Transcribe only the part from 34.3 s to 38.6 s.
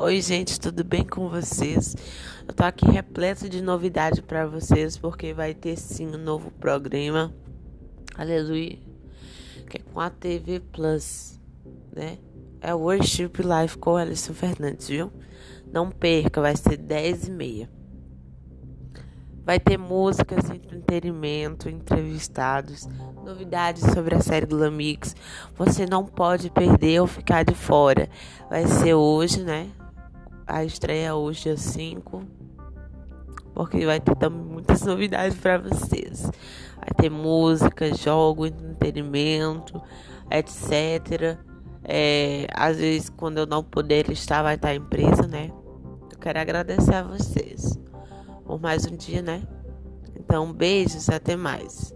muitas novidades para vocês. Vai ter música, jogo,